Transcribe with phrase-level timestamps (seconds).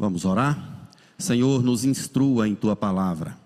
[0.00, 0.88] Vamos orar?
[1.18, 3.36] Senhor, nos instrua em tua palavra.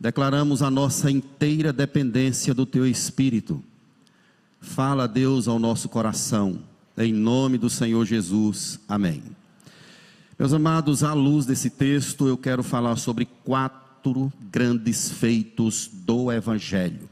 [0.00, 3.62] Declaramos a nossa inteira dependência do teu espírito.
[4.58, 6.60] Fala, Deus, ao nosso coração,
[6.96, 8.80] em nome do Senhor Jesus.
[8.88, 9.22] Amém.
[10.38, 17.06] Meus amados, à luz desse texto, eu quero falar sobre quatro grandes feitos do Evangelho.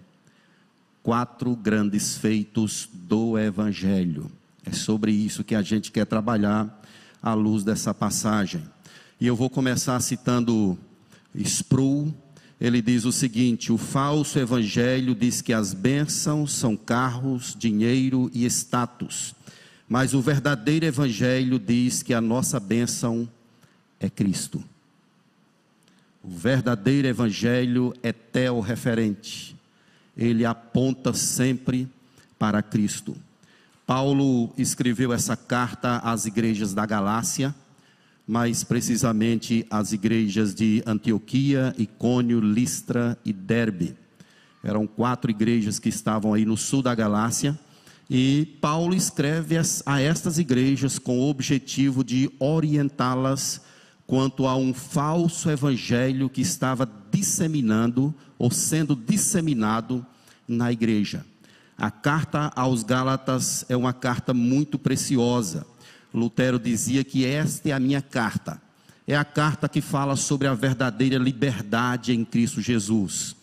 [1.03, 4.33] Quatro grandes feitos do Evangelho.
[4.65, 6.80] É sobre isso que a gente quer trabalhar
[7.23, 8.63] à luz dessa passagem.
[9.21, 10.79] E eu vou começar citando
[11.35, 12.15] Sproul.
[12.61, 18.45] Ele diz o seguinte: o falso evangelho diz que as bênçãos são carros, dinheiro e
[18.47, 19.35] status.
[19.89, 23.29] Mas o verdadeiro evangelho diz que a nossa bênção
[23.99, 24.63] é Cristo.
[26.23, 29.57] O verdadeiro evangelho é teo-referente.
[30.17, 31.89] Ele aponta sempre
[32.39, 33.17] para Cristo.
[33.91, 37.53] Paulo escreveu essa carta às igrejas da Galácia,
[38.25, 43.97] mais precisamente às igrejas de Antioquia, Icônio, Listra e Derbe.
[44.63, 47.59] Eram quatro igrejas que estavam aí no sul da Galácia.
[48.09, 53.61] E Paulo escreve a estas igrejas com o objetivo de orientá-las
[54.07, 60.07] quanto a um falso evangelho que estava disseminando ou sendo disseminado
[60.47, 61.27] na igreja.
[61.81, 65.67] A carta aos Gálatas é uma carta muito preciosa.
[66.13, 68.61] Lutero dizia que esta é a minha carta.
[69.07, 73.35] É a carta que fala sobre a verdadeira liberdade em Cristo Jesus.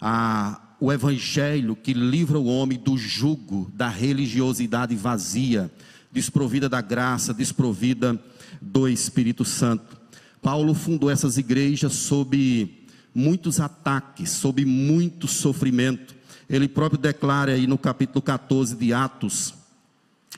[0.00, 5.70] A, o evangelho que livra o homem do jugo da religiosidade vazia,
[6.10, 8.18] desprovida da graça, desprovida
[8.62, 9.94] do Espírito Santo.
[10.40, 16.13] Paulo fundou essas igrejas sob muitos ataques, sob muito sofrimento
[16.48, 19.54] ele próprio declara aí no capítulo 14 de Atos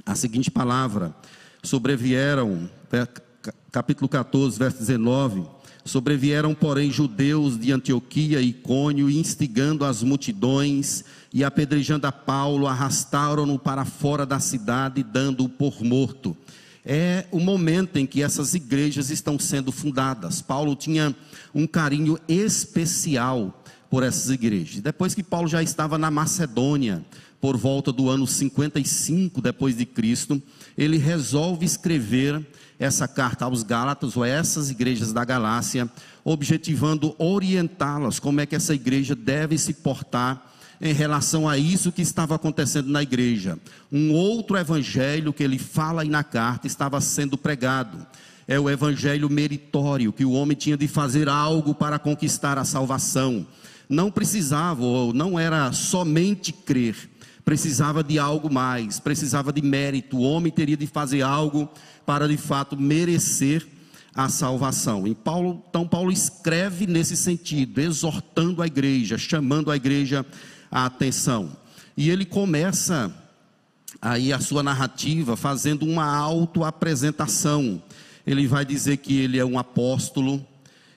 [0.05, 1.15] a seguinte palavra:
[1.62, 2.69] sobrevieram,
[3.71, 5.45] capítulo 14, verso 19.
[5.84, 13.56] Sobrevieram, porém, judeus de Antioquia e Icônio, instigando as multidões e apedrejando a Paulo, arrastaram-no
[13.56, 16.37] para fora da cidade, dando-o por morto.
[16.84, 20.43] É o momento em que essas igrejas estão sendo fundadas.
[20.43, 21.15] Paulo tinha
[21.55, 24.80] um carinho especial por essas igrejas.
[24.80, 27.04] Depois que Paulo já estava na Macedônia,
[27.41, 30.42] por volta do ano 55 depois de Cristo,
[30.76, 32.44] ele resolve escrever
[32.78, 35.91] essa carta aos Gálatas ou a essas igrejas da Galácia,
[36.24, 42.03] objetivando orientá-las como é que essa igreja deve se portar em relação a isso que
[42.03, 43.58] estava acontecendo na igreja.
[43.91, 48.06] Um outro evangelho que ele fala aí na carta estava sendo pregado.
[48.48, 53.47] É o evangelho meritório, que o homem tinha de fazer algo para conquistar a salvação
[53.88, 56.97] não precisava, ou não era somente crer,
[57.44, 60.16] precisava de algo mais, precisava de mérito.
[60.16, 61.69] O homem teria de fazer algo
[62.04, 63.66] para de fato merecer
[64.14, 65.06] a salvação.
[65.06, 70.24] E Paulo, então Paulo escreve nesse sentido, exortando a igreja, chamando a igreja
[70.70, 71.56] a atenção.
[71.97, 73.14] E ele começa
[74.00, 77.82] aí a sua narrativa fazendo uma autoapresentação.
[78.26, 80.44] Ele vai dizer que ele é um apóstolo,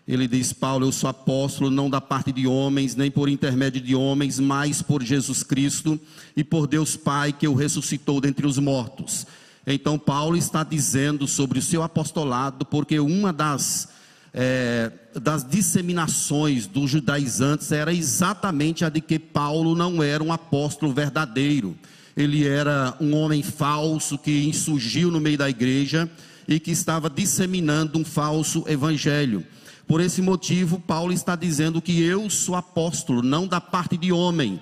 [0.10, 3.96] ele diz: Paulo, eu sou apóstolo, não da parte de homens, nem por intermédio de
[3.96, 6.00] homens, mas por Jesus Cristo
[6.36, 9.28] e por Deus Pai que o ressuscitou dentre os mortos.
[9.68, 13.90] Então, Paulo está dizendo sobre o seu apostolado, porque uma das,
[14.34, 20.92] é, das disseminações dos judaizantes era exatamente a de que Paulo não era um apóstolo
[20.92, 21.78] verdadeiro,
[22.18, 26.10] ele era um homem falso que insurgiu no meio da igreja
[26.48, 29.46] e que estava disseminando um falso evangelho.
[29.90, 34.62] Por esse motivo, Paulo está dizendo que eu sou apóstolo, não da parte de homem,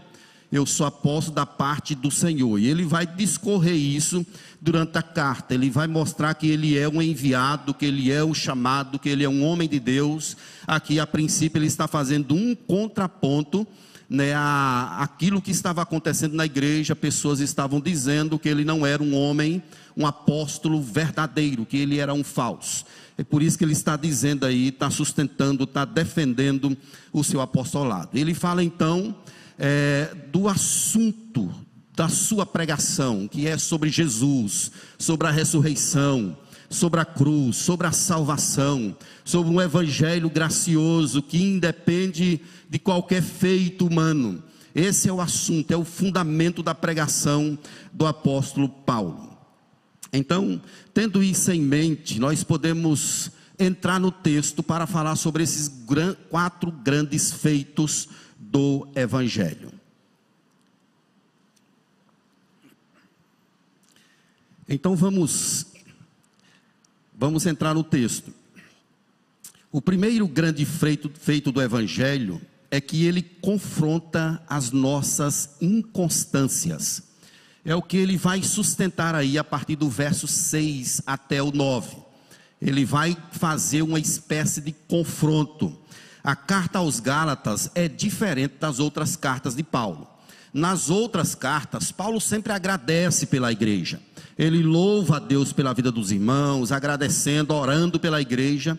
[0.49, 2.57] eu sou apóstolo da parte do Senhor.
[2.57, 4.25] E ele vai discorrer isso
[4.61, 5.53] durante a carta.
[5.53, 9.25] Ele vai mostrar que ele é um enviado, que ele é um chamado, que ele
[9.25, 10.37] é um homem de Deus.
[10.65, 13.67] Aqui, a princípio, ele está fazendo um contraponto
[14.09, 19.03] né, a, aquilo que estava acontecendo na igreja, pessoas estavam dizendo que ele não era
[19.03, 19.61] um homem,
[19.95, 22.85] um apóstolo verdadeiro, que ele era um falso.
[23.17, 26.77] É por isso que ele está dizendo aí, está sustentando, está defendendo
[27.11, 28.09] o seu apostolado.
[28.13, 29.15] Ele fala então
[29.57, 31.53] é, do assunto
[31.95, 36.37] da sua pregação, que é sobre Jesus, sobre a ressurreição,
[36.69, 43.85] sobre a cruz, sobre a salvação, sobre um evangelho gracioso que independe de qualquer feito
[43.85, 44.43] humano.
[44.75, 47.57] Esse é o assunto, é o fundamento da pregação
[47.91, 49.37] do apóstolo Paulo.
[50.11, 50.61] Então,
[50.93, 55.71] tendo isso em mente, nós podemos entrar no texto para falar sobre esses
[56.29, 59.71] quatro grandes feitos do Evangelho.
[64.69, 65.65] Então vamos
[67.17, 68.31] vamos entrar no texto.
[69.71, 77.03] O primeiro grande feito, feito do Evangelho é que ele confronta as nossas inconstâncias.
[77.65, 81.97] É o que ele vai sustentar aí a partir do verso 6 até o 9.
[82.61, 85.77] Ele vai fazer uma espécie de confronto.
[86.23, 90.07] A carta aos Gálatas é diferente das outras cartas de Paulo.
[90.57, 94.01] Nas outras cartas, Paulo sempre agradece pela igreja.
[94.35, 98.75] Ele louva a Deus pela vida dos irmãos, agradecendo, orando pela igreja.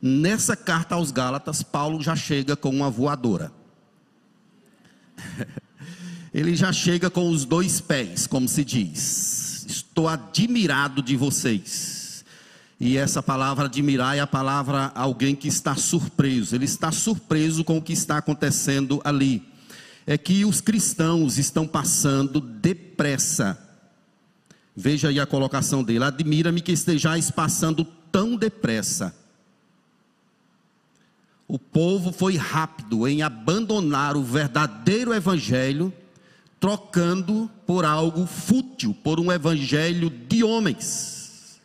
[0.00, 3.50] Nessa carta aos Gálatas, Paulo já chega com uma voadora.
[6.32, 9.66] Ele já chega com os dois pés, como se diz.
[9.68, 12.24] Estou admirado de vocês.
[12.78, 16.54] E essa palavra admirar é a palavra alguém que está surpreso.
[16.54, 19.55] Ele está surpreso com o que está acontecendo ali.
[20.06, 23.58] É que os cristãos estão passando depressa.
[24.74, 26.04] Veja aí a colocação dele.
[26.04, 29.14] Admira-me que estejais passando tão depressa
[31.48, 35.92] o povo foi rápido em abandonar o verdadeiro evangelho,
[36.58, 41.60] trocando por algo fútil, por um evangelho de homens,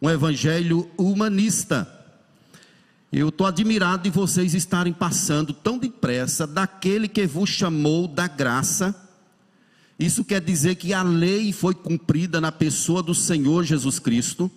[0.00, 2.00] um evangelho humanista.
[3.12, 8.94] Eu estou admirado de vocês estarem passando tão depressa daquele que vos chamou da graça.
[9.98, 14.50] Isso quer dizer que a lei foi cumprida na pessoa do Senhor Jesus Cristo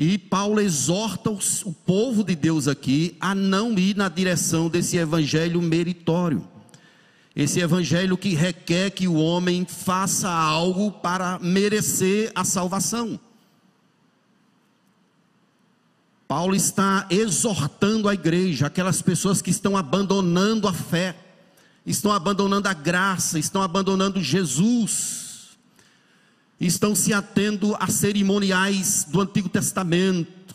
[0.00, 5.60] e Paulo exorta o povo de Deus aqui a não ir na direção desse evangelho
[5.60, 6.46] meritório.
[7.34, 13.18] Esse evangelho que requer que o homem faça algo para merecer a salvação.
[16.28, 21.16] Paulo está exortando a igreja, aquelas pessoas que estão abandonando a fé,
[21.84, 25.26] estão abandonando a graça, estão abandonando Jesus
[26.60, 30.54] estão se atendo a cerimoniais do Antigo Testamento,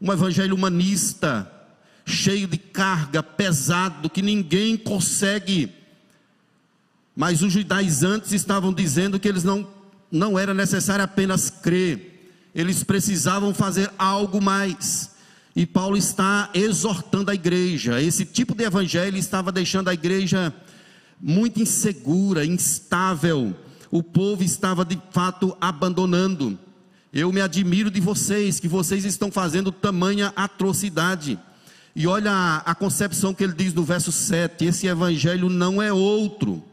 [0.00, 1.50] um evangelho humanista,
[2.04, 5.72] cheio de carga, pesado, que ninguém consegue.
[7.14, 9.68] Mas os judaizantes estavam dizendo que eles não,
[10.10, 12.11] não era necessário apenas crer,
[12.54, 15.10] eles precisavam fazer algo mais.
[15.54, 18.00] E Paulo está exortando a igreja.
[18.00, 20.54] Esse tipo de evangelho estava deixando a igreja
[21.20, 23.54] muito insegura, instável
[23.92, 26.58] o povo estava de fato abandonando.
[27.12, 31.38] Eu me admiro de vocês, que vocês estão fazendo tamanha atrocidade.
[31.94, 35.92] E olha a, a concepção que ele diz no verso 7: esse evangelho não é
[35.92, 36.64] outro,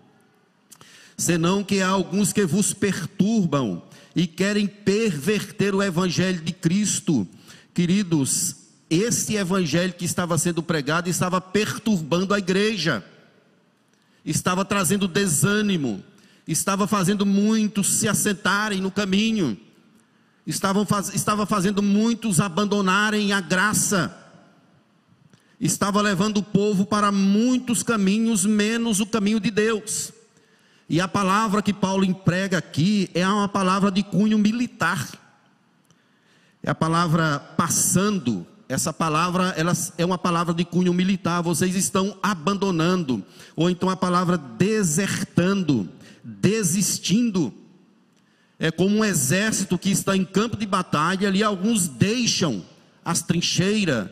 [1.18, 3.84] senão que há alguns que vos perturbam
[4.20, 7.26] e querem perverter o evangelho de Cristo.
[7.74, 8.54] Queridos,
[8.90, 13.02] esse evangelho que estava sendo pregado estava perturbando a igreja,
[14.26, 16.04] estava trazendo desânimo,
[16.46, 19.58] estava fazendo muitos se assentarem no caminho,
[20.46, 24.14] estavam faz, estava fazendo muitos abandonarem a graça,
[25.62, 30.12] estava levando o povo para muitos caminhos, menos o caminho de Deus.
[30.90, 35.08] E a palavra que Paulo emprega aqui é uma palavra de cunho militar.
[36.64, 38.46] É a palavra passando.
[38.68, 41.44] Essa palavra ela é uma palavra de cunho militar.
[41.44, 43.24] Vocês estão abandonando,
[43.56, 45.90] ou então a palavra desertando
[46.24, 47.54] desistindo.
[48.58, 52.64] É como um exército que está em campo de batalha, ali alguns deixam
[53.04, 54.10] as trincheiras,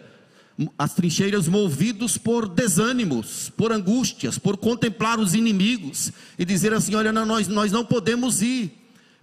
[0.77, 7.11] as trincheiras movidos por desânimos, por angústias, por contemplar os inimigos e dizer assim: olha,
[7.11, 8.71] nós, nós não podemos ir,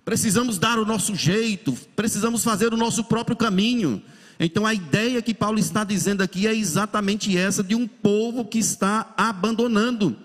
[0.05, 4.03] precisamos dar o nosso jeito, precisamos fazer o nosso próprio caminho.
[4.39, 8.59] Então a ideia que Paulo está dizendo aqui é exatamente essa de um povo que
[8.59, 10.17] está abandonando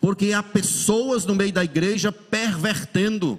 [0.00, 3.38] porque há pessoas no meio da igreja pervertendo,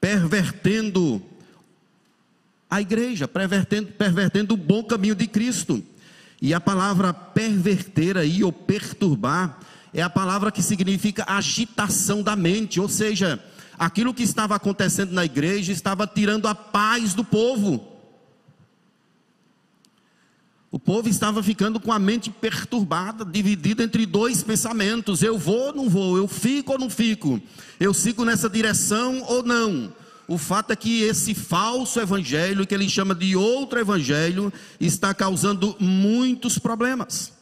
[0.00, 1.22] pervertendo
[2.70, 5.82] a igreja, pervertendo, pervertendo o bom caminho de Cristo.
[6.40, 9.58] E a palavra perverter aí, ou perturbar,
[9.92, 13.42] é a palavra que significa agitação da mente, ou seja,
[13.78, 17.94] aquilo que estava acontecendo na igreja estava tirando a paz do povo.
[20.74, 25.72] O povo estava ficando com a mente perturbada, dividida entre dois pensamentos: eu vou ou
[25.72, 27.40] não vou, eu fico ou não fico,
[27.78, 29.92] eu sigo nessa direção ou não.
[30.26, 35.76] O fato é que esse falso evangelho, que ele chama de outro evangelho, está causando
[35.78, 37.32] muitos problemas.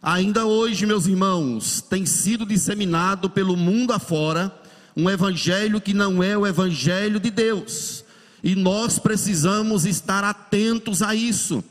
[0.00, 4.54] Ainda hoje, meus irmãos, tem sido disseminado pelo mundo afora
[4.96, 8.04] um evangelho que não é o evangelho de Deus,
[8.42, 11.62] e nós precisamos estar atentos a isso.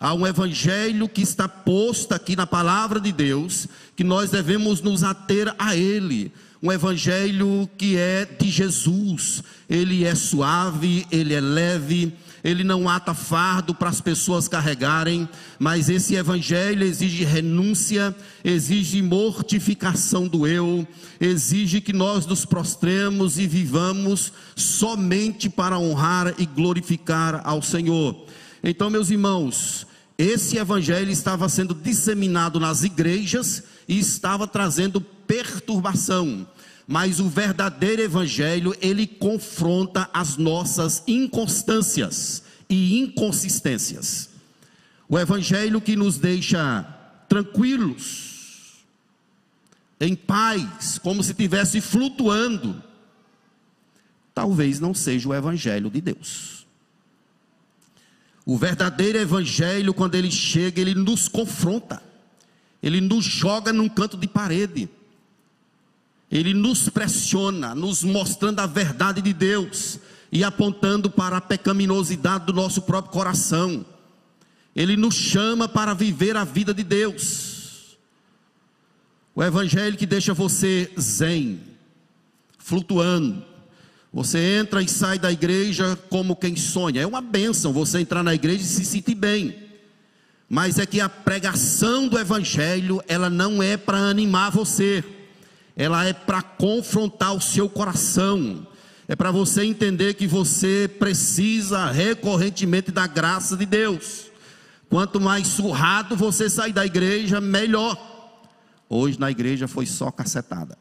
[0.00, 5.02] Há um evangelho que está posto aqui na palavra de Deus, que nós devemos nos
[5.02, 6.32] ater a ele.
[6.64, 9.42] Um evangelho que é de Jesus.
[9.68, 15.28] Ele é suave, ele é leve, ele não ata fardo para as pessoas carregarem,
[15.58, 20.88] mas esse evangelho exige renúncia, exige mortificação do eu,
[21.20, 28.24] exige que nós nos prostremos e vivamos somente para honrar e glorificar ao Senhor.
[28.62, 36.46] Então, meus irmãos, esse evangelho estava sendo disseminado nas igrejas e estava trazendo perturbação
[36.86, 44.30] mas o verdadeiro evangelho, ele confronta as nossas inconstâncias e inconsistências.
[45.08, 46.82] O evangelho que nos deixa
[47.28, 48.84] tranquilos,
[49.98, 52.82] em paz, como se estivesse flutuando,
[54.34, 56.66] talvez não seja o evangelho de Deus.
[58.44, 62.02] O verdadeiro evangelho, quando ele chega, ele nos confronta.
[62.82, 64.90] Ele nos joga num canto de parede
[66.30, 69.98] ele nos pressiona, nos mostrando a verdade de Deus
[70.32, 73.84] e apontando para a pecaminosidade do nosso próprio coração.
[74.74, 77.96] Ele nos chama para viver a vida de Deus.
[79.34, 81.60] O evangelho que deixa você zen,
[82.58, 83.44] flutuando.
[84.12, 87.02] Você entra e sai da igreja como quem sonha.
[87.02, 89.56] É uma bênção você entrar na igreja e se sentir bem.
[90.48, 95.02] Mas é que a pregação do evangelho, ela não é para animar você
[95.76, 98.66] ela é para confrontar o seu coração,
[99.08, 104.26] é para você entender que você precisa recorrentemente da graça de Deus.
[104.88, 107.98] Quanto mais surrado você sair da igreja, melhor.
[108.88, 110.78] Hoje na igreja foi só cacetada.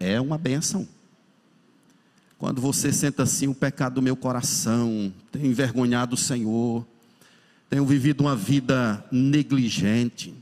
[0.00, 0.88] É uma benção.
[2.38, 6.84] Quando você senta assim, o pecado do meu coração, tenho envergonhado o Senhor,
[7.70, 10.34] tenho vivido uma vida negligente,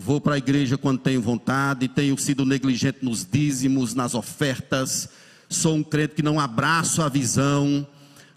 [0.00, 5.08] Vou para a igreja quando tenho vontade, tenho sido negligente nos dízimos, nas ofertas.
[5.48, 7.84] Sou um crente que não abraço a visão.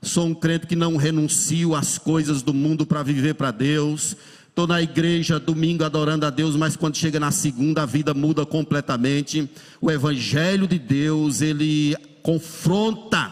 [0.02, 4.18] Sou um crente que não renuncio às coisas do mundo para viver para Deus.
[4.50, 8.44] Estou na igreja domingo adorando a Deus, mas quando chega na segunda a vida muda
[8.44, 9.48] completamente.
[9.80, 13.32] O Evangelho de Deus, ele confronta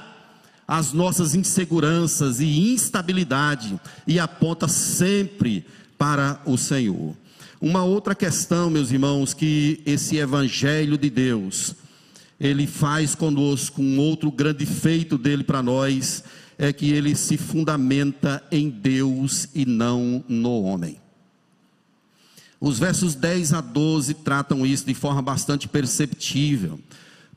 [0.67, 5.65] as nossas inseguranças e instabilidade e aponta sempre
[5.98, 7.15] para o Senhor.
[7.62, 11.75] Uma outra questão, meus irmãos, que esse evangelho de Deus,
[12.39, 16.24] ele faz conosco um outro grande feito dele para nós,
[16.58, 21.01] é que ele se fundamenta em Deus e não no homem.
[22.62, 26.80] Os versos 10 a 12 tratam isso de forma bastante perceptível.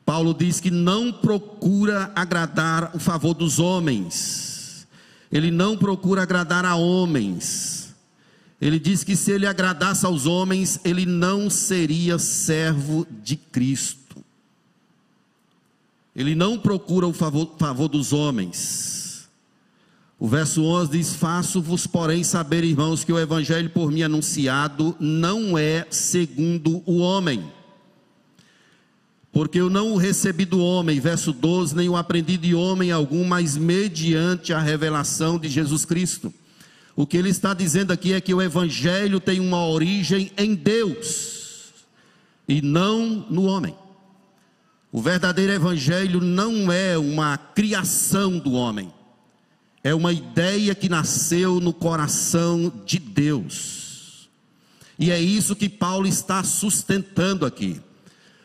[0.05, 4.87] Paulo diz que não procura agradar o favor dos homens,
[5.29, 7.82] ele não procura agradar a homens,
[8.63, 14.23] ele diz que se ele agradasse aos homens, ele não seria servo de Cristo.
[16.15, 19.27] Ele não procura o favor, favor dos homens.
[20.17, 25.57] O verso 11 diz: Faço-vos, porém, saber, irmãos, que o evangelho por mim anunciado não
[25.57, 27.43] é segundo o homem.
[29.29, 33.25] Porque eu não o recebi do homem, verso 12, nem o aprendi de homem algum,
[33.25, 36.33] mas mediante a revelação de Jesus Cristo.
[36.95, 41.73] O que ele está dizendo aqui é que o Evangelho tem uma origem em Deus
[42.47, 43.75] e não no homem.
[44.91, 48.93] O verdadeiro Evangelho não é uma criação do homem,
[49.83, 54.29] é uma ideia que nasceu no coração de Deus.
[54.99, 57.81] E é isso que Paulo está sustentando aqui.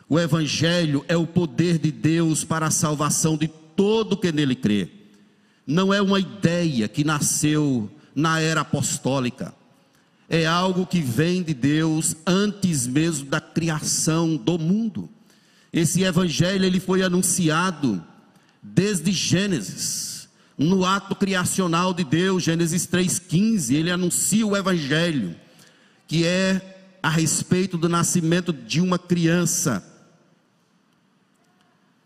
[0.09, 4.89] O Evangelho é o poder de Deus para a salvação de todo que nele crê.
[5.67, 9.53] Não é uma ideia que nasceu na era apostólica.
[10.29, 15.09] É algo que vem de Deus antes mesmo da criação do mundo.
[15.73, 18.03] Esse evangelho ele foi anunciado
[18.61, 25.35] desde Gênesis, no ato criacional de Deus, Gênesis 3:15, ele anuncia o evangelho,
[26.05, 29.81] que é a respeito do nascimento de uma criança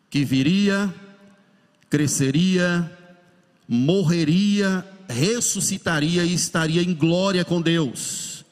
[0.08, 0.94] que viria,
[1.90, 2.92] cresceria,
[3.68, 8.44] morreria ressuscitaria e estaria em glória com Deus.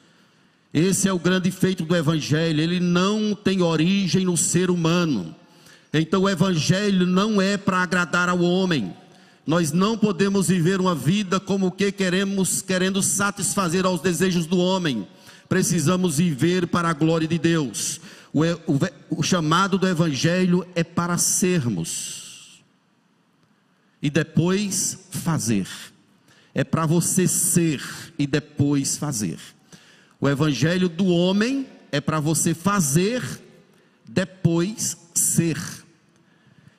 [0.74, 5.36] Esse é o grande feito do Evangelho, ele não tem origem no ser humano.
[5.94, 8.94] Então o Evangelho não é para agradar ao homem.
[9.46, 14.58] Nós não podemos viver uma vida como o que queremos, querendo satisfazer aos desejos do
[14.58, 15.06] homem.
[15.50, 18.00] Precisamos viver para a glória de Deus.
[18.32, 18.80] O, o,
[19.18, 22.62] o chamado do Evangelho é para sermos
[24.02, 25.68] e depois fazer
[26.54, 27.82] é para você ser
[28.18, 29.40] e depois fazer.
[30.20, 33.24] O evangelho do homem é para você fazer,
[34.08, 35.58] depois ser.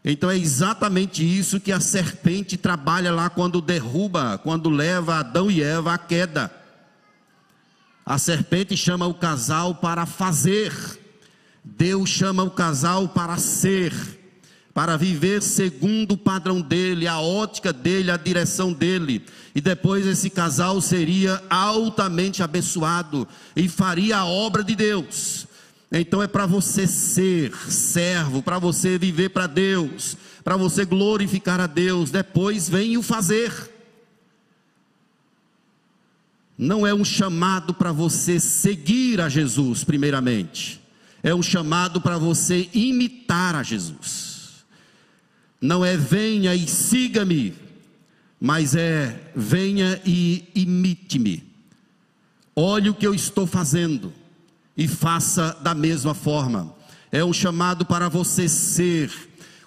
[0.05, 5.63] Então é exatamente isso que a serpente trabalha lá quando derruba, quando leva Adão e
[5.63, 6.51] Eva à queda.
[8.05, 10.73] A serpente chama o casal para fazer,
[11.65, 13.93] Deus chama o casal para ser,
[14.75, 19.25] para viver segundo o padrão dele, a ótica dele, a direção dele.
[19.55, 25.47] E depois esse casal seria altamente abençoado e faria a obra de Deus.
[25.91, 31.67] Então é para você ser servo, para você viver para Deus, para você glorificar a
[31.67, 32.11] Deus.
[32.11, 33.71] Depois vem o fazer.
[36.57, 40.81] Não é um chamado para você seguir a Jesus, primeiramente.
[41.23, 44.32] É um chamado para você imitar a Jesus.
[45.63, 47.55] Não é venha e siga-me,
[48.41, 51.45] mas é venha e imite-me.
[52.57, 54.13] Olhe o que eu estou fazendo
[54.77, 56.75] e faça da mesma forma.
[57.13, 59.13] É um chamado para você ser.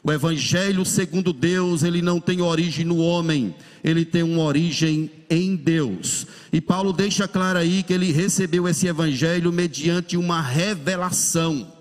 [0.03, 5.55] O evangelho segundo Deus, ele não tem origem no homem, ele tem uma origem em
[5.55, 6.27] Deus.
[6.51, 11.74] E Paulo deixa claro aí que ele recebeu esse evangelho mediante uma revelação.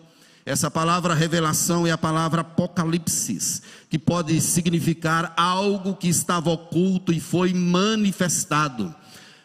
[0.47, 7.21] Essa palavra revelação é a palavra apocalipse, que pode significar algo que estava oculto e
[7.21, 8.95] foi manifestado.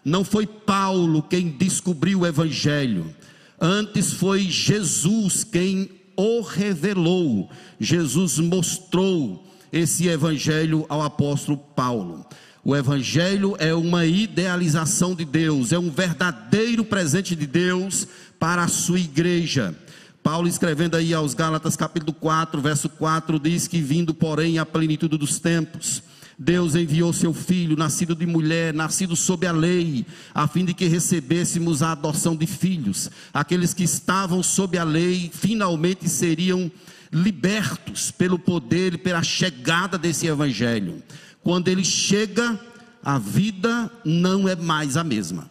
[0.04, 3.16] Não foi Paulo quem descobriu o evangelho,
[3.60, 7.50] Antes foi Jesus quem o revelou.
[7.80, 12.26] Jesus mostrou esse evangelho ao apóstolo Paulo.
[12.64, 18.08] O evangelho é uma idealização de Deus, é um verdadeiro presente de Deus
[18.40, 19.76] para a sua igreja.
[20.24, 25.18] Paulo escrevendo aí aos Gálatas capítulo 4, verso 4 diz que vindo, porém, a plenitude
[25.18, 26.04] dos tempos,
[26.38, 30.86] Deus enviou seu filho, nascido de mulher, nascido sob a lei, a fim de que
[30.86, 33.12] recebêssemos a adoção de filhos.
[33.34, 36.72] Aqueles que estavam sob a lei finalmente seriam
[37.12, 41.04] libertos pelo poder e pela chegada desse evangelho.
[41.44, 42.58] Quando ele chega,
[43.04, 45.50] a vida não é mais a mesma.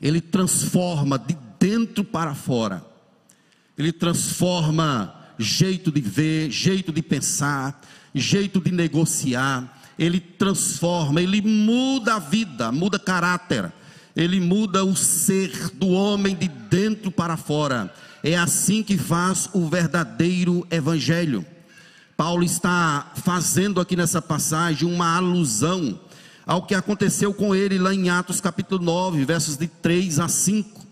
[0.00, 2.93] Ele transforma de dentro para fora.
[3.76, 7.80] Ele transforma jeito de ver, jeito de pensar,
[8.14, 13.72] jeito de negociar, ele transforma, ele muda a vida, muda caráter,
[14.14, 17.92] ele muda o ser do homem de dentro para fora.
[18.22, 21.44] É assim que faz o verdadeiro evangelho.
[22.16, 25.98] Paulo está fazendo aqui nessa passagem uma alusão
[26.46, 30.83] ao que aconteceu com ele lá em Atos capítulo 9, versos de 3 a 5.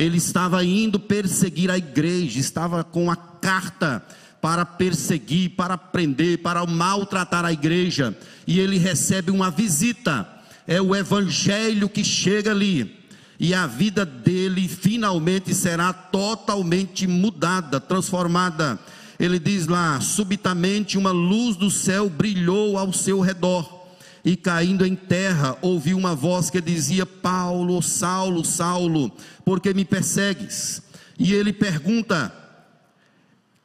[0.00, 4.02] Ele estava indo perseguir a igreja, estava com a carta
[4.40, 10.26] para perseguir, para prender, para maltratar a igreja, e ele recebe uma visita.
[10.66, 12.96] É o evangelho que chega ali,
[13.38, 18.78] e a vida dele finalmente será totalmente mudada, transformada.
[19.18, 23.84] Ele diz lá: subitamente uma luz do céu brilhou ao seu redor,
[24.24, 29.12] e caindo em terra, ouviu uma voz que dizia: Paulo, Saulo, Saulo,
[29.50, 30.80] por que me persegues?
[31.18, 32.32] E ele pergunta: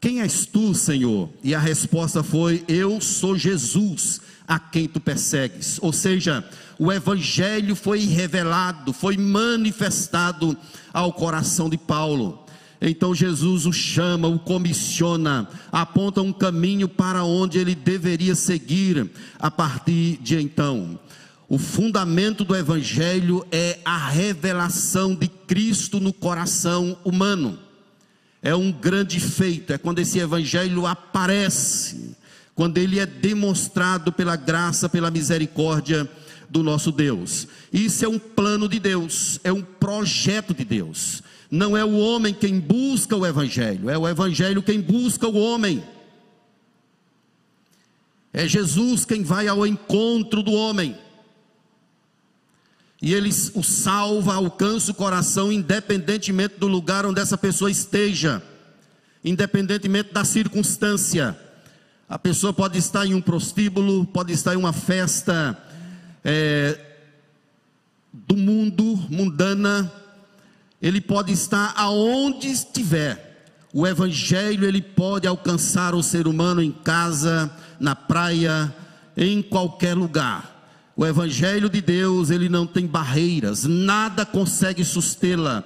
[0.02, 1.30] quem és tu, Senhor?
[1.44, 5.78] E a resposta foi: Eu sou Jesus, a quem tu persegues.
[5.84, 6.44] Ou seja,
[6.80, 10.58] o Evangelho foi revelado, foi manifestado
[10.92, 12.44] ao coração de Paulo.
[12.82, 19.52] Então Jesus o chama, o comissiona, aponta um caminho para onde ele deveria seguir a
[19.52, 21.00] partir de então.
[21.48, 27.60] O fundamento do Evangelho é a revelação de Cristo no coração humano
[28.42, 32.16] é um grande feito, é quando esse evangelho aparece,
[32.54, 36.08] quando ele é demonstrado pela graça, pela misericórdia
[36.48, 37.48] do nosso Deus.
[37.74, 41.24] Isso é um plano de Deus, é um projeto de Deus.
[41.50, 45.84] Não é o homem quem busca o evangelho, é o evangelho quem busca o homem.
[48.32, 50.96] É Jesus quem vai ao encontro do homem
[53.02, 58.42] e ele o salva, alcança o coração, independentemente do lugar onde essa pessoa esteja,
[59.24, 61.38] independentemente da circunstância.
[62.08, 65.58] A pessoa pode estar em um prostíbulo, pode estar em uma festa
[66.24, 66.80] é,
[68.14, 69.92] do mundo, mundana,
[70.82, 73.26] ele pode estar aonde estiver.
[73.74, 78.74] O evangelho ele pode alcançar o ser humano em casa, na praia,
[79.18, 80.55] em qualquer lugar.
[80.96, 85.64] O evangelho de Deus, ele não tem barreiras, nada consegue sustê-la,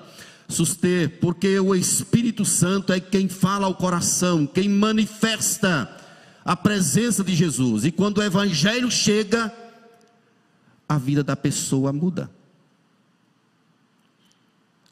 [0.48, 5.96] suster, porque o Espírito Santo é quem fala ao coração, quem manifesta
[6.44, 7.86] a presença de Jesus.
[7.86, 9.54] E quando o evangelho chega,
[10.88, 12.32] a vida da pessoa muda.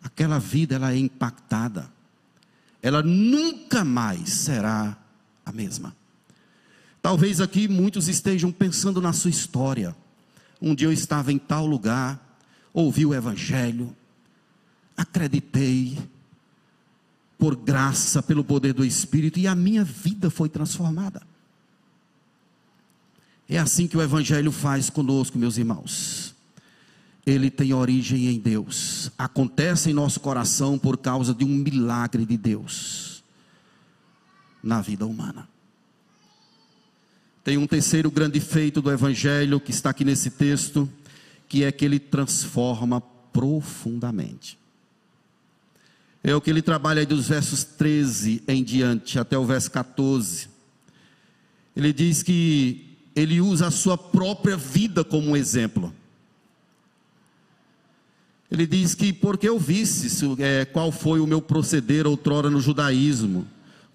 [0.03, 1.89] Aquela vida ela é impactada.
[2.79, 4.95] Ela nunca mais será
[5.43, 5.95] a mesma.
[7.01, 9.95] Talvez aqui muitos estejam pensando na sua história.
[10.61, 12.39] Um dia eu estava em tal lugar,
[12.73, 13.95] ouvi o Evangelho,
[14.95, 15.97] acreditei,
[17.37, 21.21] por graça, pelo poder do Espírito, e a minha vida foi transformada.
[23.47, 26.35] É assim que o Evangelho faz conosco, meus irmãos.
[27.25, 32.37] Ele tem origem em Deus, acontece em nosso coração por causa de um milagre de
[32.37, 33.23] Deus
[34.63, 35.47] na vida humana.
[37.47, 40.89] Tem um terceiro grande feito do Evangelho que está aqui nesse texto,
[41.47, 44.59] que é que ele transforma profundamente.
[46.21, 50.49] É o que ele trabalha aí dos versos 13 em diante, até o verso 14.
[51.73, 55.95] Ele diz que ele usa a sua própria vida como um exemplo.
[58.51, 63.47] Ele diz que porque eu visse é, qual foi o meu proceder outrora no judaísmo,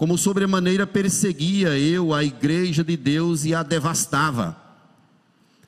[0.03, 4.61] como sobremaneira perseguia eu a igreja de Deus e a devastava.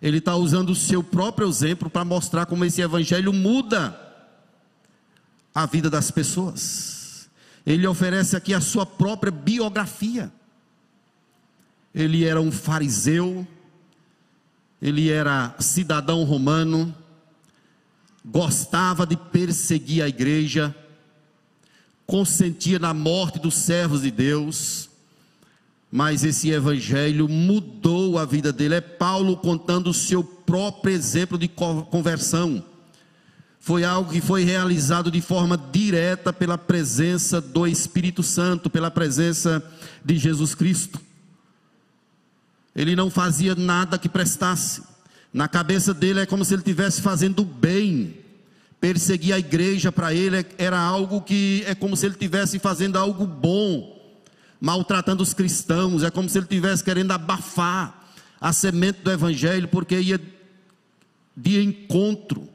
[0.02, 3.96] Ele está usando o seu próprio exemplo para mostrar como esse evangelho muda
[5.54, 7.30] a vida das pessoas.
[7.64, 10.32] Ele oferece aqui a sua própria biografia.
[11.94, 13.46] Ele era um fariseu,
[14.82, 16.92] ele era cidadão romano,
[18.24, 20.74] gostava de perseguir a igreja,
[22.06, 24.88] consentia na morte dos servos de Deus,
[25.90, 28.74] mas esse evangelho mudou a vida dele.
[28.74, 32.64] É Paulo contando o seu próprio exemplo de conversão
[33.64, 39.64] foi algo que foi realizado de forma direta pela presença do Espírito Santo, pela presença
[40.04, 41.00] de Jesus Cristo.
[42.76, 44.82] Ele não fazia nada que prestasse.
[45.32, 48.18] Na cabeça dele é como se ele estivesse fazendo bem.
[48.84, 53.26] Perseguir a igreja para ele era algo que é como se ele estivesse fazendo algo
[53.26, 53.98] bom,
[54.60, 59.98] maltratando os cristãos, é como se ele estivesse querendo abafar a semente do evangelho, porque
[59.98, 60.20] ia
[61.34, 62.46] de encontro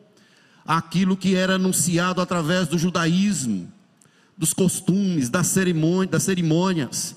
[0.63, 3.67] aquilo que era anunciado através do judaísmo,
[4.37, 7.15] dos costumes, das cerimônias, das cerimônias.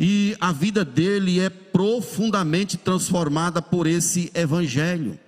[0.00, 5.20] E a vida dele é profundamente transformada por esse evangelho.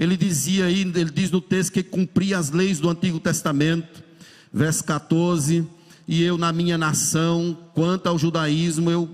[0.00, 4.02] Ele dizia aí, ele diz no texto que cumpria as leis do Antigo Testamento,
[4.52, 5.64] verso 14,
[6.08, 9.08] e eu na minha nação, quanto ao judaísmo, eu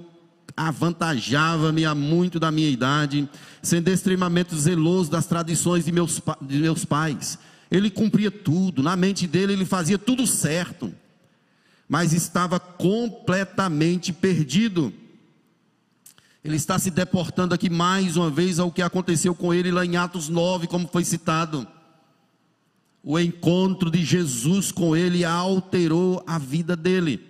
[0.57, 3.29] avantajava-me a muito da minha idade,
[3.61, 7.39] sendo extremamente zeloso das tradições de meus, de meus pais
[7.71, 10.93] ele cumpria tudo, na mente dele ele fazia tudo certo,
[11.89, 14.93] mas estava completamente perdido.
[16.47, 19.97] Ele está se deportando aqui mais uma vez ao que aconteceu com ele lá em
[19.97, 21.67] Atos 9, como foi citado.
[23.03, 27.21] O encontro de Jesus com ele alterou a vida dele.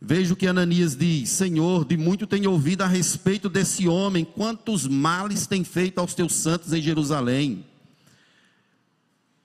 [0.00, 4.88] Veja o que Ananias diz: Senhor, de muito tenho ouvido a respeito desse homem, quantos
[4.88, 7.64] males tem feito aos teus santos em Jerusalém.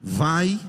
[0.02, 0.60] Vai,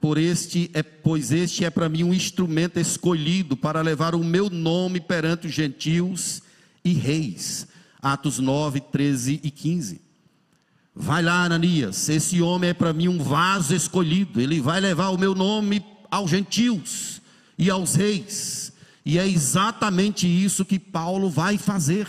[0.00, 4.50] por este é, pois este é para mim um instrumento escolhido para levar o meu
[4.50, 6.42] nome perante os gentios
[6.84, 7.68] e reis.
[8.12, 10.00] Atos 9, 13 e 15.
[10.94, 15.18] Vai lá, Ananias, esse homem é para mim um vaso escolhido, ele vai levar o
[15.18, 17.20] meu nome aos gentios
[17.58, 18.72] e aos reis.
[19.04, 22.08] E é exatamente isso que Paulo vai fazer.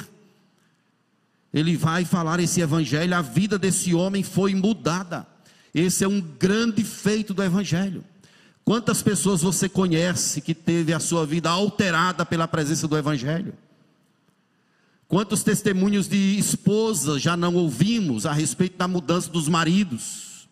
[1.54, 5.28] Ele vai falar esse evangelho, a vida desse homem foi mudada.
[5.74, 8.04] Esse é um grande feito do Evangelho.
[8.66, 13.54] Quantas pessoas você conhece que teve a sua vida alterada pela presença do Evangelho?
[15.08, 20.50] Quantos testemunhos de esposas já não ouvimos a respeito da mudança dos maridos?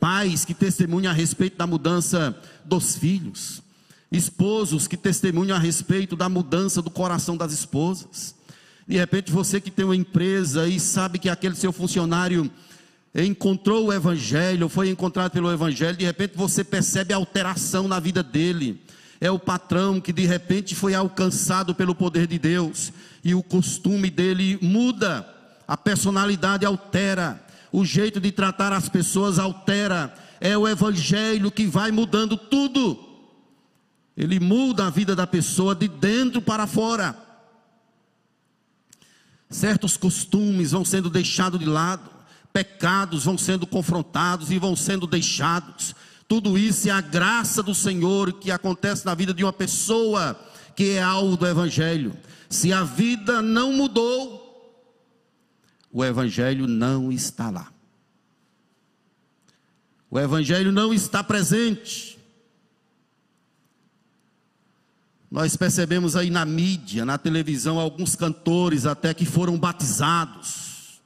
[0.00, 3.62] Pais que testemunham a respeito da mudança dos filhos?
[4.10, 8.34] Esposos que testemunham a respeito da mudança do coração das esposas?
[8.88, 12.50] De repente você que tem uma empresa e sabe que aquele seu funcionário
[13.14, 18.22] encontrou o Evangelho, foi encontrado pelo Evangelho, de repente você percebe a alteração na vida
[18.22, 18.82] dele.
[19.20, 22.90] É o patrão que de repente foi alcançado pelo poder de Deus
[23.24, 25.26] e o costume dele muda,
[25.66, 30.12] a personalidade altera, o jeito de tratar as pessoas altera.
[30.40, 32.98] É o Evangelho que vai mudando tudo.
[34.16, 37.16] Ele muda a vida da pessoa de dentro para fora.
[39.48, 42.12] Certos costumes vão sendo deixados de lado
[42.52, 45.94] pecados vão sendo confrontados e vão sendo deixados.
[46.28, 50.38] Tudo isso é a graça do Senhor que acontece na vida de uma pessoa
[50.76, 52.14] que é alvo do Evangelho.
[52.52, 54.38] Se a vida não mudou,
[55.90, 57.72] o Evangelho não está lá.
[60.10, 62.18] O Evangelho não está presente.
[65.30, 71.00] Nós percebemos aí na mídia, na televisão, alguns cantores até que foram batizados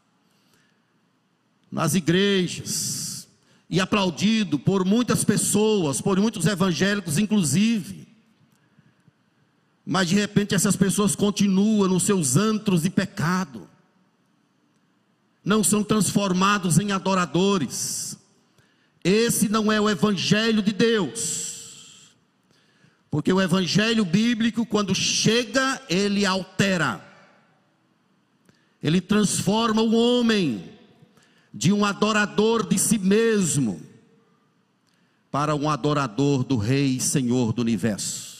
[1.70, 3.28] nas igrejas
[3.70, 8.05] e aplaudido por muitas pessoas, por muitos evangélicos, inclusive.
[9.88, 13.68] Mas de repente essas pessoas continuam nos seus antros de pecado,
[15.44, 18.18] não são transformados em adoradores.
[19.04, 22.16] Esse não é o evangelho de Deus.
[23.08, 27.00] Porque o evangelho bíblico, quando chega, ele altera,
[28.82, 30.68] ele transforma o homem
[31.54, 33.80] de um adorador de si mesmo
[35.30, 38.35] para um adorador do Rei e Senhor do universo.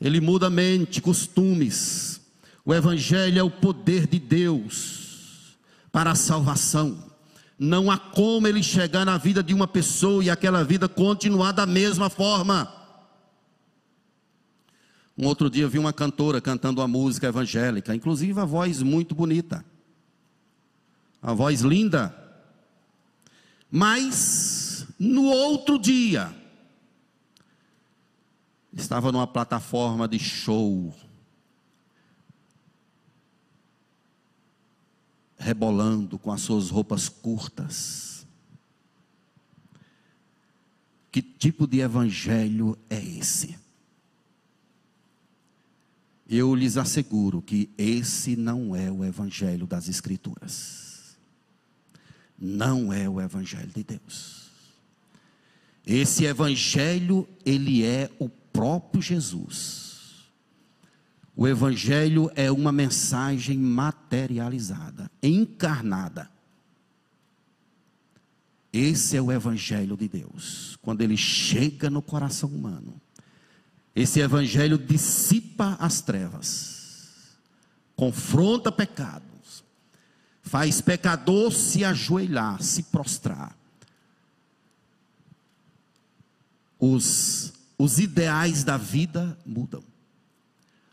[0.00, 2.20] Ele muda mente, costumes.
[2.64, 5.56] O Evangelho é o poder de Deus
[5.90, 7.08] para a salvação.
[7.58, 11.66] Não há como ele chegar na vida de uma pessoa e aquela vida continuar da
[11.66, 12.72] mesma forma.
[15.16, 19.16] Um outro dia eu vi uma cantora cantando uma música evangélica, inclusive a voz muito
[19.16, 19.64] bonita,
[21.20, 22.14] a voz linda.
[23.68, 26.32] Mas no outro dia
[28.78, 30.94] estava numa plataforma de show,
[35.36, 38.26] rebolando com as suas roupas curtas.
[41.10, 43.58] Que tipo de evangelho é esse?
[46.28, 51.16] Eu lhes asseguro que esse não é o evangelho das Escrituras.
[52.38, 54.50] Não é o evangelho de Deus.
[55.86, 59.88] Esse evangelho, ele é o próprio Jesus.
[61.36, 66.28] O evangelho é uma mensagem materializada, encarnada.
[68.72, 70.76] Esse é o evangelho de Deus.
[70.82, 73.00] Quando ele chega no coração humano,
[73.94, 77.36] esse evangelho dissipa as trevas,
[77.96, 79.64] confronta pecados,
[80.42, 83.56] faz pecador se ajoelhar, se prostrar.
[86.78, 89.82] Os, os ideais da vida mudam.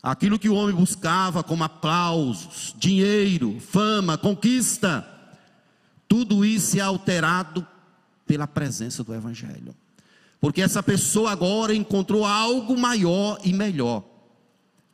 [0.02, 5.04] Aquilo que o homem buscava como aplausos, dinheiro, fama, conquista,
[6.06, 7.66] tudo isso é alterado
[8.24, 9.74] pela presença do Evangelho.
[10.40, 14.04] Porque essa pessoa agora encontrou algo maior e melhor,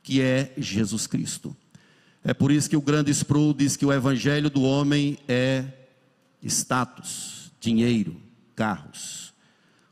[0.03, 1.55] que é Jesus Cristo.
[2.25, 5.65] É por isso que o grande Sproul diz que o evangelho do homem é
[6.43, 8.17] status, dinheiro,
[8.55, 9.35] carros.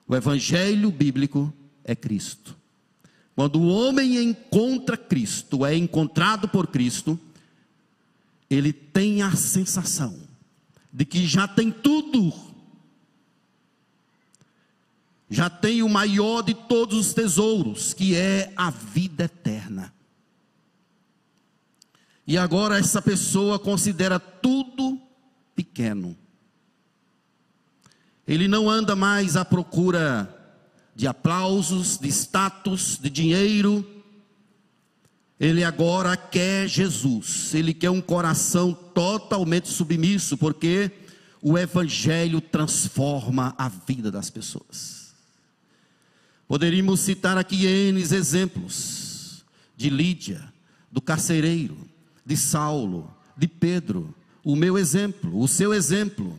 [0.06, 1.52] O evangelho bíblico
[1.84, 2.56] é Cristo.
[3.34, 7.18] Quando o homem encontra Cristo, é encontrado por Cristo,
[8.48, 10.18] ele tem a sensação
[10.92, 12.32] de que já tem tudo
[15.30, 19.94] já tem o maior de todos os tesouros, que é a vida eterna.
[22.26, 25.00] E agora essa pessoa considera tudo
[25.54, 26.16] pequeno.
[28.26, 30.39] Ele não anda mais à procura
[31.00, 33.88] de aplausos, de status, de dinheiro.
[35.40, 37.54] Ele agora quer Jesus.
[37.54, 40.90] Ele quer um coração totalmente submisso, porque
[41.40, 45.14] o Evangelho transforma a vida das pessoas.
[46.46, 49.42] Poderíamos citar aqui N exemplos
[49.74, 50.52] de Lídia,
[50.92, 51.78] do carcereiro,
[52.26, 56.38] de Saulo, de Pedro, o meu exemplo, o seu exemplo,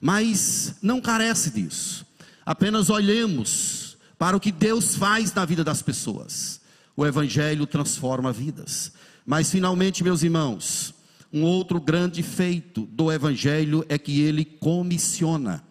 [0.00, 2.06] mas não carece disso.
[2.44, 3.85] Apenas olhemos
[4.18, 6.60] para o que Deus faz na vida das pessoas.
[6.96, 8.92] O Evangelho transforma vidas.
[9.24, 10.94] Mas finalmente, meus irmãos,
[11.32, 15.62] um outro grande feito do Evangelho é que ele comissiona.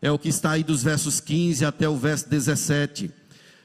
[0.00, 3.22] É o que está aí dos versos 15 até o verso 17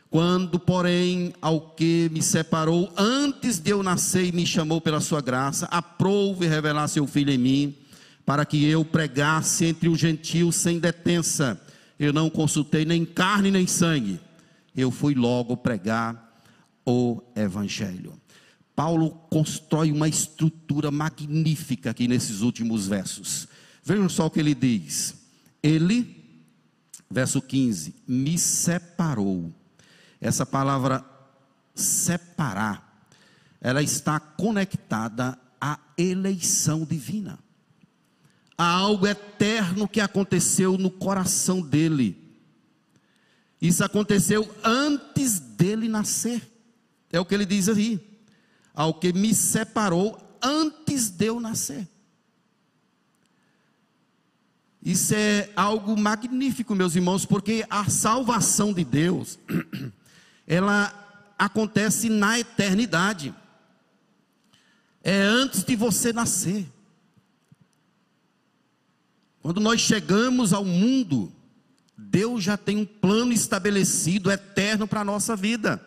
[0.10, 5.21] quando, porém, ao que me separou antes de eu nascer e me chamou pela sua
[5.21, 7.76] graça, aprove revelar seu filho em mim,
[8.26, 11.60] para que eu pregasse entre os gentios sem detença.
[12.00, 14.19] Eu não consultei nem carne nem sangue.
[14.78, 16.42] Eu fui logo pregar
[16.86, 18.13] o evangelho.
[18.76, 23.48] Paulo constrói uma estrutura magnífica aqui nesses últimos versos.
[23.84, 25.16] Vejam só o que ele diz.
[25.63, 26.24] Ele,
[27.10, 29.52] verso 15, me separou
[30.22, 31.04] essa palavra
[31.74, 33.06] separar,
[33.62, 37.40] ela está conectada à eleição divina.
[38.58, 42.27] Há algo eterno que aconteceu no coração dele.
[43.62, 46.41] Isso aconteceu antes dele nascer.
[47.12, 48.00] É o que ele diz aí.
[48.74, 51.88] Ao que me separou antes de eu nascer.
[54.82, 59.39] Isso é algo magnífico, meus irmãos, porque a salvação de Deus
[60.48, 60.93] ela
[61.38, 63.34] acontece na eternidade.
[65.04, 66.65] É antes de você nascer.
[69.41, 71.32] Quando nós chegamos ao mundo,
[71.97, 75.83] Deus já tem um plano estabelecido, eterno para a nossa vida.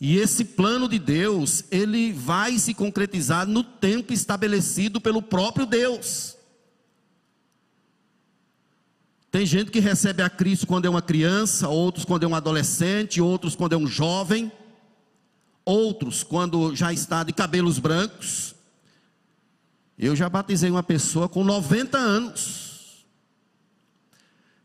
[0.00, 6.36] E esse plano de Deus, ele vai se concretizar no tempo estabelecido pelo próprio Deus.
[9.30, 13.20] Tem gente que recebe a Cristo quando é uma criança, outros quando é um adolescente,
[13.20, 14.50] outros quando é um jovem,
[15.64, 18.54] outros quando já está de cabelos brancos.
[19.98, 22.73] Eu já batizei uma pessoa com 90 anos.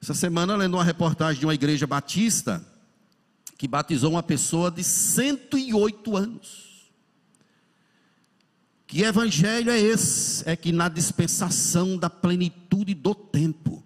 [0.02, 2.66] Essa semana, lendo uma reportagem de uma igreja batista,
[3.58, 6.70] que batizou uma pessoa de 108 anos.
[8.88, 10.50] Que evangelho é esse?
[10.50, 13.84] É que na dispensação da plenitude do tempo,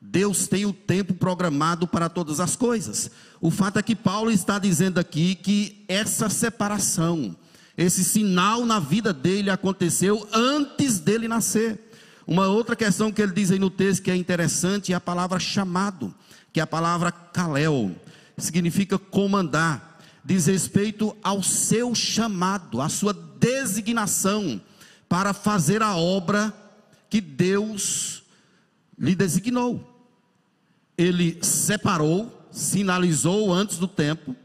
[0.00, 3.10] Deus tem o tempo programado para todas as coisas.
[3.40, 7.36] O fato é que Paulo está dizendo aqui que essa separação,
[7.76, 11.89] esse sinal na vida dele aconteceu antes dele nascer.
[12.30, 15.40] Uma outra questão que ele diz aí no texto que é interessante é a palavra
[15.40, 16.14] chamado,
[16.52, 17.90] que é a palavra kalel,
[18.38, 24.60] significa comandar, diz respeito ao seu chamado, à sua designação
[25.08, 26.54] para fazer a obra
[27.10, 28.22] que Deus
[28.96, 29.84] lhe designou.
[30.96, 34.36] Ele separou, sinalizou antes do tempo,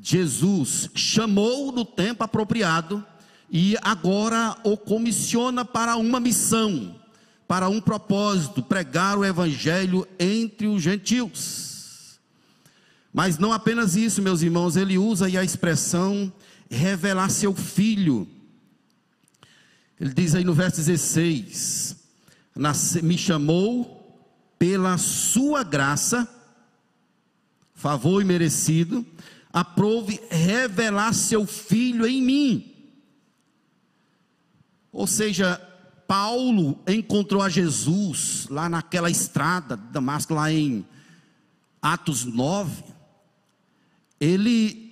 [0.00, 3.04] Jesus chamou no tempo apropriado
[3.50, 6.97] e agora o comissiona para uma missão,
[7.48, 12.20] para um propósito, pregar o evangelho entre os gentios.
[13.10, 16.30] Mas não apenas isso, meus irmãos, ele usa aí a expressão
[16.70, 18.28] revelar seu filho.
[19.98, 21.96] Ele diz aí no verso 16:
[23.02, 23.98] Me chamou
[24.58, 26.28] pela sua graça,
[27.74, 29.06] favor merecido,
[29.50, 32.74] aprove revelar seu filho em mim.
[34.92, 35.60] Ou seja,
[36.08, 40.86] Paulo encontrou a Jesus lá naquela estrada de Damasco, lá em
[41.82, 42.82] Atos 9.
[44.18, 44.88] Ele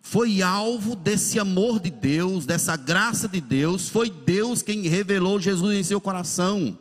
[0.00, 3.88] foi alvo desse amor de Deus, dessa graça de Deus.
[3.88, 6.78] Foi Deus quem revelou Jesus em seu coração.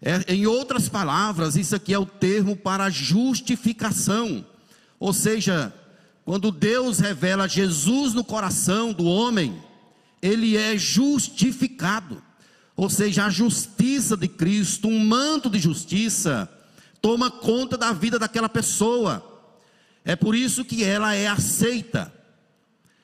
[0.00, 4.46] É, em outras palavras, isso aqui é o termo para justificação.
[5.00, 5.74] Ou seja,
[6.24, 9.60] quando Deus revela Jesus no coração do homem,
[10.22, 12.22] ele é justificado.
[12.76, 16.48] Ou seja, a justiça de Cristo, um manto de justiça,
[17.00, 19.24] toma conta da vida daquela pessoa.
[20.04, 22.12] É por isso que ela é aceita.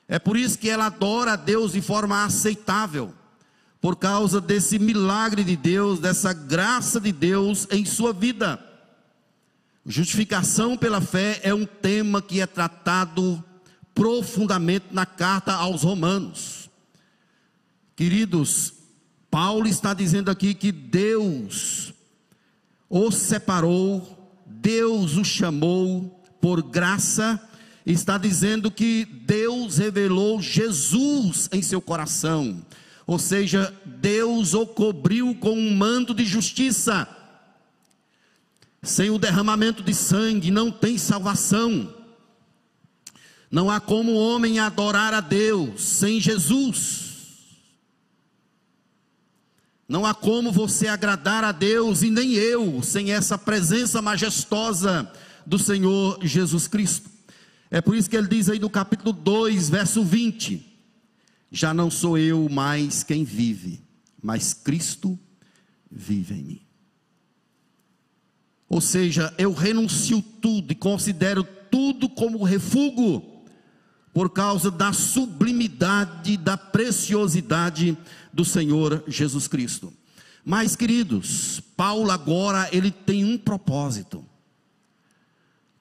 [0.07, 3.13] É por isso que ela adora a Deus de forma aceitável
[3.81, 8.57] por causa desse milagre de Deus, dessa graça de Deus em sua vida.
[9.85, 13.43] Justificação pela fé é um tema que é tratado
[13.93, 16.69] profundamente na carta aos Romanos.
[17.95, 18.73] Queridos,
[19.33, 21.91] Paulo está dizendo aqui que Deus
[22.87, 27.41] o separou, Deus o chamou por graça,
[27.83, 32.63] está dizendo que Deus revelou Jesus em seu coração
[33.07, 37.07] ou seja, Deus o cobriu com um manto de justiça.
[38.83, 41.93] Sem o derramamento de sangue não tem salvação.
[43.51, 47.12] Não há como o homem adorar a Deus sem Jesus.
[49.93, 55.07] Não há como você agradar a Deus e nem eu sem essa presença majestosa
[55.45, 57.11] do Senhor Jesus Cristo.
[57.69, 60.65] É por isso que ele diz aí no capítulo 2, verso 20:
[61.51, 63.83] já não sou eu mais quem vive,
[64.19, 65.15] mas Cristo
[65.91, 66.61] vive em mim.
[68.67, 73.21] Ou seja, eu renuncio tudo e considero tudo como refúgio,
[74.13, 77.97] por causa da sublimidade, da preciosidade
[78.31, 79.91] do Senhor Jesus Cristo.
[80.45, 84.23] Mas, queridos, Paulo agora ele tem um propósito.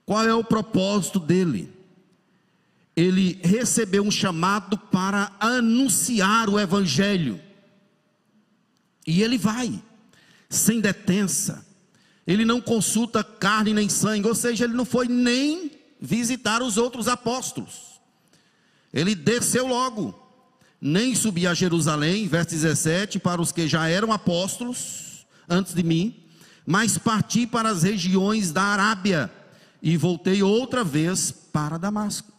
[0.06, 1.82] Qual é o propósito dele?
[2.94, 7.40] ele recebeu um chamado para anunciar o Evangelho.
[9.06, 9.83] E ele vai,
[10.48, 11.66] sem detença.
[12.26, 17.08] Ele não consulta carne nem sangue, ou seja, ele não foi nem visitar os outros
[17.08, 17.91] apóstolos.
[18.92, 20.14] Ele desceu logo,
[20.80, 26.14] nem subia a Jerusalém, verso 17, para os que já eram apóstolos antes de mim,
[26.66, 29.30] mas parti para as regiões da Arábia
[29.82, 32.32] e voltei outra vez para Damasco.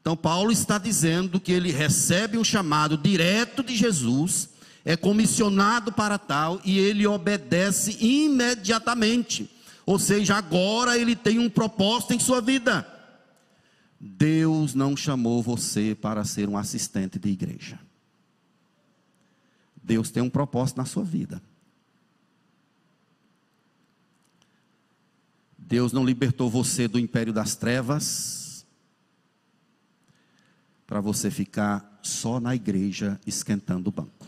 [0.00, 4.48] Então, Paulo está dizendo que ele recebe um chamado direto de Jesus,
[4.84, 9.48] é comissionado para tal e ele obedece imediatamente.
[9.86, 12.86] Ou seja, agora ele tem um propósito em sua vida.
[14.04, 17.78] Deus não chamou você para ser um assistente de igreja.
[19.80, 21.40] Deus tem um propósito na sua vida.
[25.56, 28.66] Deus não libertou você do império das trevas
[30.84, 34.26] para você ficar só na igreja esquentando o banco.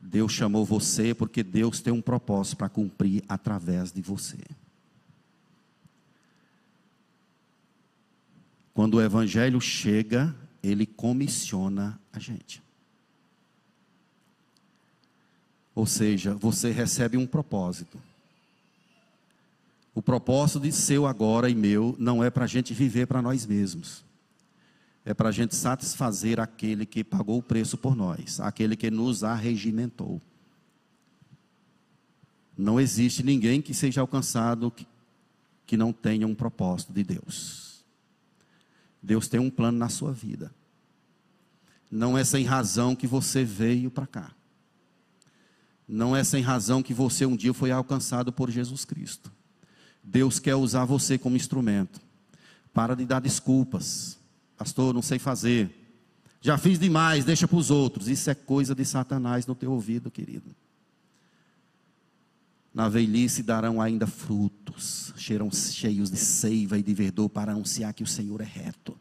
[0.00, 4.38] Deus chamou você porque Deus tem um propósito para cumprir através de você.
[8.72, 12.62] Quando o evangelho chega, ele comissiona a gente.
[15.74, 18.00] Ou seja, você recebe um propósito.
[19.94, 23.46] O propósito de seu agora e meu não é para a gente viver para nós
[23.46, 24.04] mesmos.
[25.04, 29.24] É para a gente satisfazer aquele que pagou o preço por nós, aquele que nos
[29.24, 30.20] arregimentou.
[32.56, 34.86] Não existe ninguém que seja alcançado que,
[35.66, 37.69] que não tenha um propósito de Deus.
[39.02, 40.54] Deus tem um plano na sua vida.
[41.90, 44.32] Não é sem razão que você veio para cá.
[45.88, 49.32] Não é sem razão que você um dia foi alcançado por Jesus Cristo.
[50.02, 52.00] Deus quer usar você como instrumento.
[52.72, 54.18] Para de dar desculpas.
[54.56, 55.76] Pastor, não sei fazer.
[56.40, 58.08] Já fiz demais, deixa para os outros.
[58.08, 60.54] Isso é coisa de Satanás no teu ouvido, querido.
[62.72, 68.04] Na velhice darão ainda frutos, cheiram cheios de seiva e de verdor para anunciar que
[68.04, 68.98] o Senhor é reto.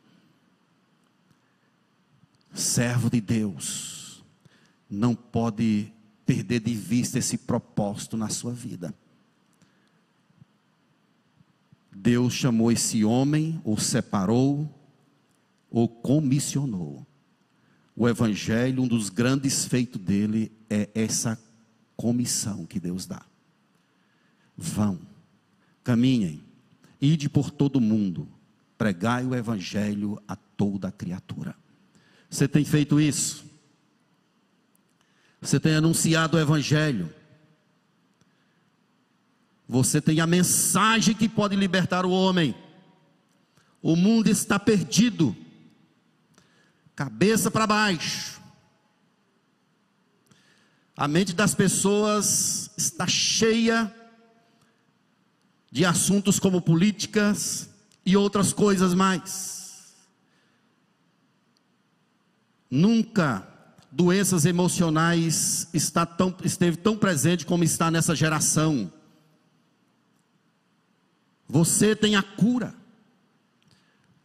[2.53, 4.23] Servo de Deus,
[4.89, 5.93] não pode
[6.25, 8.93] perder de vista esse propósito na sua vida.
[11.91, 14.67] Deus chamou esse homem, ou separou,
[15.69, 17.05] ou comissionou.
[17.95, 21.37] O Evangelho, um dos grandes feitos dele é essa
[21.95, 23.23] comissão que Deus dá.
[24.61, 24.99] Vão,
[25.83, 26.43] caminhem,
[26.99, 28.27] ide por todo o mundo,
[28.77, 31.55] pregai o Evangelho a toda criatura.
[32.29, 33.45] Você tem feito isso?
[35.39, 37.09] Você tem anunciado o Evangelho?
[39.65, 42.53] Você tem a mensagem que pode libertar o homem.
[43.81, 45.33] O mundo está perdido,
[46.93, 48.41] cabeça para baixo.
[50.97, 53.95] A mente das pessoas está cheia
[55.71, 57.69] de assuntos como políticas
[58.05, 59.93] e outras coisas mais.
[62.69, 63.47] Nunca
[63.91, 68.91] doenças emocionais está tão, esteve tão presente como está nessa geração.
[71.47, 72.75] Você tem a cura.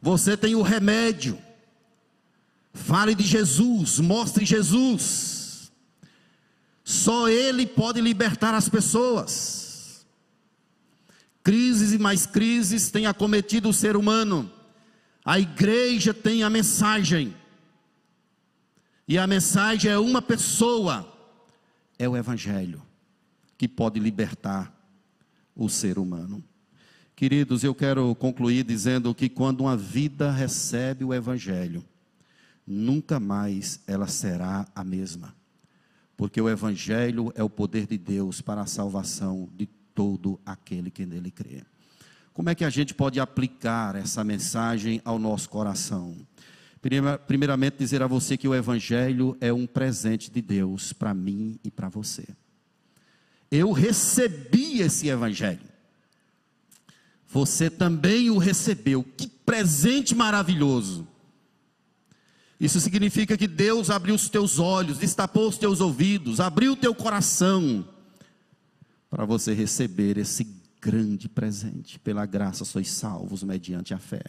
[0.01, 1.39] Você tem o remédio.
[2.75, 5.73] Fale de Jesus, mostre Jesus.
[6.85, 9.64] Só Ele pode libertar as pessoas.
[11.45, 14.51] Crises e mais crises têm acometido o ser humano.
[15.23, 17.37] A igreja tem a mensagem.
[19.07, 21.07] E a mensagem é uma pessoa,
[21.99, 22.83] é o Evangelho,
[23.59, 24.75] que pode libertar
[25.55, 26.43] o ser humano.
[27.15, 31.85] Queridos, eu quero concluir dizendo que quando uma vida recebe o Evangelho,
[32.67, 35.37] nunca mais ela será a mesma,
[36.17, 41.07] porque o Evangelho é o poder de Deus para a salvação de todo aquele que
[41.07, 41.63] nele crê.
[42.33, 46.17] Como é que a gente pode aplicar essa mensagem ao nosso coração?
[47.27, 51.71] Primeiramente, dizer a você que o Evangelho é um presente de Deus para mim e
[51.71, 52.27] para você.
[53.51, 55.75] Eu recebi esse Evangelho
[57.35, 59.03] você também o recebeu.
[59.03, 61.05] Que presente maravilhoso!
[62.61, 66.95] Isso significa que Deus abriu os teus olhos, destapou os teus ouvidos, abriu o teu
[66.95, 67.85] coração
[69.15, 70.45] para você receber esse
[70.81, 72.01] grande presente.
[72.01, 74.25] Pela graça sois salvos mediante a fé.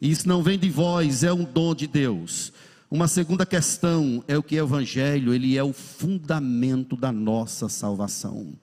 [0.00, 2.50] Isso não vem de vós, é um dom de Deus.
[2.90, 7.68] Uma segunda questão é o que é o evangelho, ele é o fundamento da nossa
[7.68, 8.54] salvação.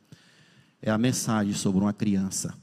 [0.82, 2.58] É a mensagem sobre uma criança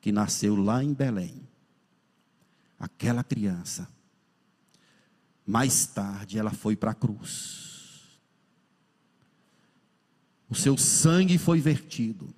[0.00, 1.42] que nasceu lá em Belém.
[2.80, 3.86] Aquela criança,
[5.46, 7.75] mais tarde ela foi para a cruz.
[10.48, 12.32] O seu sangue foi vertido,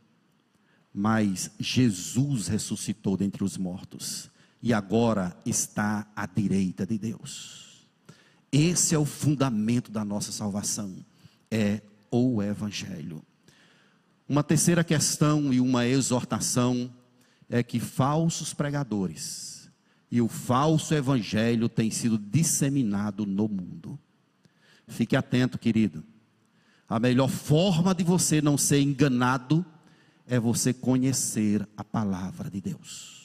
[0.93, 4.31] mas Jesus ressuscitou dentre os mortos
[4.63, 7.87] e agora está à direita de Deus.
[8.51, 11.05] Esse é o fundamento da nossa salvação,
[11.51, 13.23] é o Evangelho.
[14.29, 16.93] Uma terceira questão e uma exortação
[17.49, 19.59] é que falsos pregadores
[20.11, 23.99] e o falso evangelho têm sido disseminado no mundo.
[24.87, 26.03] Fique atento, querido.
[26.89, 29.65] A melhor forma de você não ser enganado
[30.27, 33.19] é você conhecer a palavra de Deus.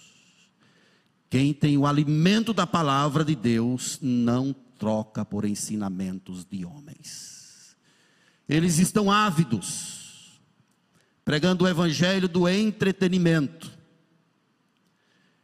[1.29, 7.75] Quem tem o alimento da palavra de Deus não troca por ensinamentos de homens.
[8.47, 10.39] Eles estão ávidos,
[11.23, 13.71] pregando o evangelho do entretenimento.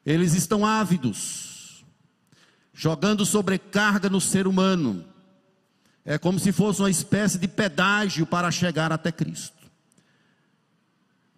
[0.05, 1.83] Eles estão ávidos,
[2.73, 5.05] jogando sobrecarga no ser humano.
[6.09, 9.69] É como se fosse uma espécie de pedágio para chegar até Cristo.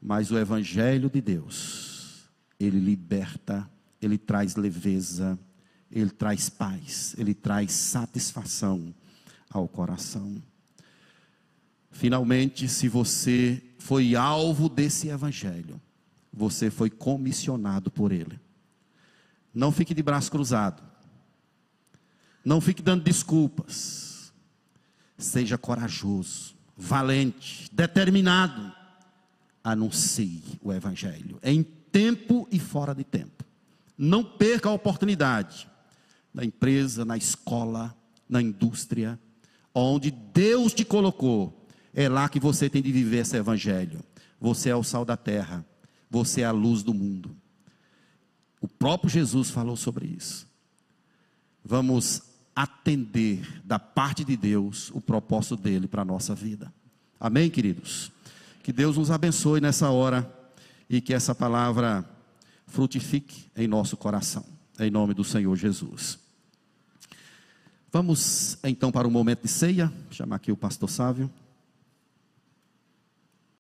[0.02, 2.24] Mas o Evangelho de Deus,
[2.58, 3.70] ele liberta,
[4.02, 5.38] ele traz leveza,
[5.92, 8.96] ele traz paz, ele traz satisfação
[9.50, 10.42] ao coração.
[11.92, 15.82] Finalmente, se você foi alvo desse Evangelho,
[16.32, 18.40] você foi comissionado por ele.
[19.54, 20.82] Não fique de braço cruzado.
[22.46, 24.11] Não fique dando desculpas.
[25.22, 28.74] Seja corajoso, valente, determinado
[29.64, 33.46] anuncie o Evangelho, em tempo e fora de tempo.
[33.98, 35.70] Não perca a oportunidade
[36.34, 37.96] na empresa, na escola,
[38.28, 39.20] na indústria,
[39.76, 41.68] onde Deus te colocou.
[41.94, 44.00] É lá que você tem de viver esse Evangelho.
[44.40, 45.64] Você é o sal da terra,
[46.10, 47.36] você é a luz do mundo.
[48.60, 50.48] O próprio Jesus falou sobre isso.
[51.64, 52.24] Vamos
[52.62, 56.72] atender da parte de Deus o propósito dele para a nossa vida.
[57.20, 58.12] Amém, queridos?
[58.62, 60.32] Que Deus nos abençoe nessa hora
[60.90, 62.06] e que essa palavra
[62.68, 64.46] frutifique em nosso coração,
[64.80, 66.20] em nome do Senhor Jesus.
[67.92, 71.32] Vamos então para o momento de ceia, chamar aqui o pastor Sávio.